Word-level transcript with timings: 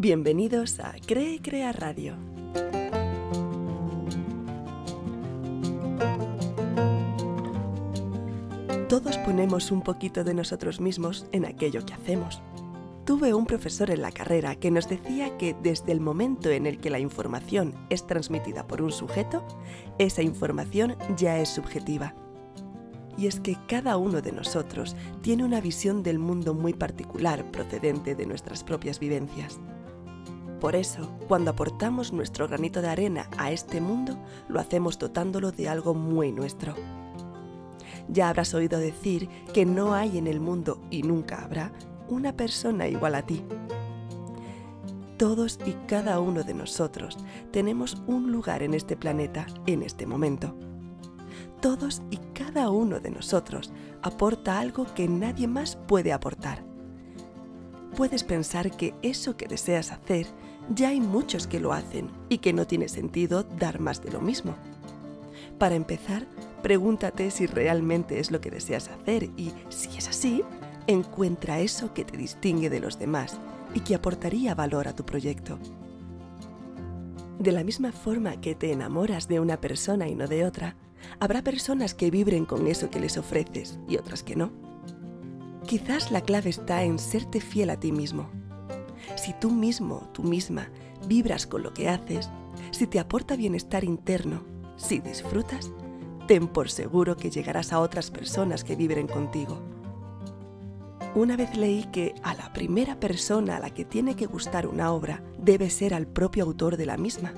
Bienvenidos 0.00 0.80
a 0.80 0.94
Cree 1.06 1.42
Crea 1.42 1.72
Radio. 1.72 2.14
Todos 8.88 9.18
ponemos 9.18 9.70
un 9.70 9.82
poquito 9.82 10.24
de 10.24 10.32
nosotros 10.32 10.80
mismos 10.80 11.26
en 11.32 11.44
aquello 11.44 11.84
que 11.84 11.92
hacemos. 11.92 12.40
Tuve 13.04 13.34
un 13.34 13.44
profesor 13.44 13.90
en 13.90 14.00
la 14.00 14.10
carrera 14.10 14.54
que 14.54 14.70
nos 14.70 14.88
decía 14.88 15.36
que 15.36 15.54
desde 15.62 15.92
el 15.92 16.00
momento 16.00 16.48
en 16.48 16.64
el 16.64 16.78
que 16.78 16.88
la 16.88 16.98
información 16.98 17.74
es 17.90 18.06
transmitida 18.06 18.66
por 18.66 18.80
un 18.80 18.92
sujeto, 18.92 19.46
esa 19.98 20.22
información 20.22 20.96
ya 21.18 21.38
es 21.40 21.50
subjetiva. 21.50 22.14
Y 23.18 23.26
es 23.26 23.38
que 23.38 23.58
cada 23.68 23.98
uno 23.98 24.22
de 24.22 24.32
nosotros 24.32 24.96
tiene 25.20 25.44
una 25.44 25.60
visión 25.60 26.02
del 26.02 26.18
mundo 26.18 26.54
muy 26.54 26.72
particular 26.72 27.44
procedente 27.50 28.14
de 28.14 28.24
nuestras 28.24 28.64
propias 28.64 28.98
vivencias. 28.98 29.60
Por 30.60 30.76
eso, 30.76 31.08
cuando 31.26 31.52
aportamos 31.52 32.12
nuestro 32.12 32.46
granito 32.46 32.82
de 32.82 32.88
arena 32.88 33.28
a 33.38 33.50
este 33.50 33.80
mundo, 33.80 34.18
lo 34.46 34.60
hacemos 34.60 34.98
dotándolo 34.98 35.52
de 35.52 35.70
algo 35.70 35.94
muy 35.94 36.32
nuestro. 36.32 36.74
Ya 38.08 38.28
habrás 38.28 38.52
oído 38.52 38.78
decir 38.78 39.28
que 39.54 39.64
no 39.64 39.94
hay 39.94 40.18
en 40.18 40.26
el 40.26 40.38
mundo, 40.38 40.82
y 40.90 41.02
nunca 41.02 41.42
habrá, 41.42 41.72
una 42.08 42.36
persona 42.36 42.88
igual 42.88 43.14
a 43.14 43.22
ti. 43.22 43.42
Todos 45.16 45.58
y 45.64 45.72
cada 45.86 46.20
uno 46.20 46.42
de 46.42 46.54
nosotros 46.54 47.16
tenemos 47.52 48.02
un 48.06 48.30
lugar 48.30 48.62
en 48.62 48.74
este 48.74 48.96
planeta 48.96 49.46
en 49.66 49.82
este 49.82 50.06
momento. 50.06 50.54
Todos 51.62 52.02
y 52.10 52.18
cada 52.34 52.70
uno 52.70 53.00
de 53.00 53.10
nosotros 53.10 53.72
aporta 54.02 54.58
algo 54.58 54.86
que 54.94 55.08
nadie 55.08 55.46
más 55.46 55.76
puede 55.76 56.12
aportar. 56.12 56.69
Puedes 57.96 58.24
pensar 58.24 58.70
que 58.76 58.94
eso 59.02 59.36
que 59.36 59.46
deseas 59.46 59.92
hacer 59.92 60.26
ya 60.74 60.90
hay 60.90 61.00
muchos 61.00 61.46
que 61.46 61.60
lo 61.60 61.72
hacen 61.72 62.10
y 62.28 62.38
que 62.38 62.52
no 62.52 62.66
tiene 62.66 62.88
sentido 62.88 63.42
dar 63.42 63.80
más 63.80 64.02
de 64.02 64.12
lo 64.12 64.20
mismo. 64.20 64.54
Para 65.58 65.74
empezar, 65.74 66.26
pregúntate 66.62 67.30
si 67.30 67.46
realmente 67.46 68.20
es 68.20 68.30
lo 68.30 68.40
que 68.40 68.50
deseas 68.50 68.88
hacer 68.88 69.24
y, 69.36 69.52
si 69.68 69.96
es 69.98 70.08
así, 70.08 70.42
encuentra 70.86 71.60
eso 71.60 71.92
que 71.92 72.04
te 72.04 72.16
distingue 72.16 72.70
de 72.70 72.80
los 72.80 72.98
demás 72.98 73.38
y 73.74 73.80
que 73.80 73.94
aportaría 73.94 74.54
valor 74.54 74.88
a 74.88 74.94
tu 74.94 75.04
proyecto. 75.04 75.58
De 77.38 77.52
la 77.52 77.64
misma 77.64 77.92
forma 77.92 78.40
que 78.40 78.54
te 78.54 78.72
enamoras 78.72 79.26
de 79.26 79.40
una 79.40 79.60
persona 79.60 80.08
y 80.08 80.14
no 80.14 80.26
de 80.26 80.44
otra, 80.44 80.76
habrá 81.18 81.42
personas 81.42 81.94
que 81.94 82.10
vibren 82.10 82.44
con 82.44 82.66
eso 82.66 82.90
que 82.90 83.00
les 83.00 83.16
ofreces 83.16 83.78
y 83.88 83.96
otras 83.96 84.22
que 84.22 84.36
no. 84.36 84.50
Quizás 85.70 86.10
la 86.10 86.22
clave 86.22 86.50
está 86.50 86.82
en 86.82 86.98
serte 86.98 87.40
fiel 87.40 87.70
a 87.70 87.78
ti 87.78 87.92
mismo. 87.92 88.28
Si 89.14 89.32
tú 89.34 89.52
mismo, 89.52 90.10
tú 90.12 90.24
misma, 90.24 90.68
vibras 91.06 91.46
con 91.46 91.62
lo 91.62 91.72
que 91.72 91.88
haces, 91.88 92.28
si 92.72 92.88
te 92.88 92.98
aporta 92.98 93.36
bienestar 93.36 93.84
interno, 93.84 94.42
si 94.74 94.98
disfrutas, 94.98 95.70
ten 96.26 96.48
por 96.48 96.72
seguro 96.72 97.16
que 97.16 97.30
llegarás 97.30 97.72
a 97.72 97.78
otras 97.78 98.10
personas 98.10 98.64
que 98.64 98.74
vibren 98.74 99.06
contigo. 99.06 99.60
Una 101.14 101.36
vez 101.36 101.56
leí 101.56 101.84
que 101.92 102.16
a 102.24 102.34
la 102.34 102.52
primera 102.52 102.98
persona 102.98 103.58
a 103.58 103.60
la 103.60 103.70
que 103.70 103.84
tiene 103.84 104.16
que 104.16 104.26
gustar 104.26 104.66
una 104.66 104.90
obra 104.90 105.22
debe 105.38 105.70
ser 105.70 105.94
al 105.94 106.08
propio 106.08 106.42
autor 106.42 106.78
de 106.78 106.86
la 106.86 106.96
misma. 106.96 107.32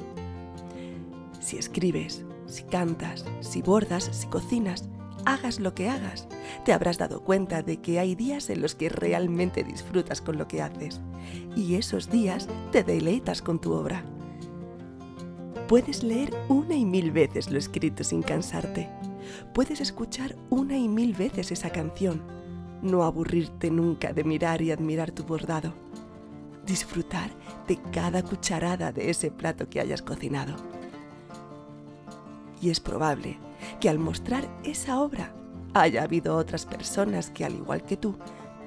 Si 1.38 1.58
escribes, 1.58 2.24
si 2.46 2.62
cantas, 2.62 3.26
si 3.40 3.60
bordas, 3.60 4.08
si 4.10 4.26
cocinas, 4.28 4.88
hagas 5.24 5.60
lo 5.60 5.74
que 5.74 5.88
hagas, 5.88 6.28
te 6.64 6.72
habrás 6.72 6.98
dado 6.98 7.22
cuenta 7.22 7.62
de 7.62 7.80
que 7.80 7.98
hay 7.98 8.14
días 8.14 8.50
en 8.50 8.60
los 8.60 8.74
que 8.74 8.88
realmente 8.88 9.64
disfrutas 9.64 10.20
con 10.20 10.38
lo 10.38 10.48
que 10.48 10.62
haces 10.62 11.00
y 11.56 11.74
esos 11.74 12.10
días 12.10 12.48
te 12.70 12.82
deleitas 12.84 13.42
con 13.42 13.60
tu 13.60 13.72
obra. 13.72 14.04
Puedes 15.68 16.02
leer 16.02 16.34
una 16.48 16.74
y 16.74 16.84
mil 16.84 17.12
veces 17.12 17.50
lo 17.50 17.58
escrito 17.58 18.04
sin 18.04 18.22
cansarte. 18.22 18.88
Puedes 19.54 19.80
escuchar 19.80 20.36
una 20.50 20.76
y 20.76 20.88
mil 20.88 21.14
veces 21.14 21.52
esa 21.52 21.70
canción 21.70 22.22
no 22.82 23.04
aburrirte 23.04 23.70
nunca 23.70 24.12
de 24.12 24.24
mirar 24.24 24.60
y 24.60 24.72
admirar 24.72 25.12
tu 25.12 25.22
bordado, 25.22 25.72
disfrutar 26.66 27.30
de 27.68 27.78
cada 27.92 28.22
cucharada 28.22 28.92
de 28.92 29.10
ese 29.10 29.30
plato 29.30 29.70
que 29.70 29.80
hayas 29.80 30.02
cocinado. 30.02 30.56
Y 32.60 32.70
es 32.70 32.80
probable 32.80 33.38
que 33.82 33.88
al 33.88 33.98
mostrar 33.98 34.48
esa 34.62 35.00
obra 35.00 35.34
haya 35.74 36.04
habido 36.04 36.36
otras 36.36 36.66
personas 36.66 37.30
que, 37.30 37.44
al 37.44 37.54
igual 37.54 37.82
que 37.82 37.96
tú, 37.96 38.14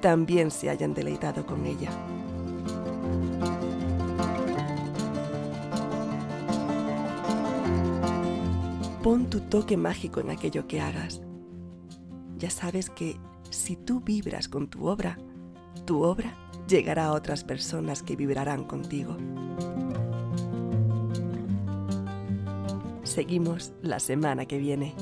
también 0.02 0.50
se 0.50 0.68
hayan 0.68 0.92
deleitado 0.92 1.46
con 1.46 1.64
ella. 1.64 1.88
Pon 9.02 9.30
tu 9.30 9.40
toque 9.40 9.78
mágico 9.78 10.20
en 10.20 10.28
aquello 10.28 10.66
que 10.66 10.82
hagas. 10.82 11.22
Ya 12.36 12.50
sabes 12.50 12.90
que 12.90 13.16
si 13.48 13.74
tú 13.74 14.02
vibras 14.02 14.50
con 14.50 14.68
tu 14.68 14.86
obra, 14.86 15.16
tu 15.86 16.02
obra 16.02 16.36
llegará 16.68 17.06
a 17.06 17.12
otras 17.12 17.42
personas 17.42 18.02
que 18.02 18.16
vibrarán 18.16 18.64
contigo. 18.64 19.16
Seguimos 23.16 23.72
la 23.80 23.98
semana 23.98 24.44
que 24.44 24.58
viene. 24.58 24.94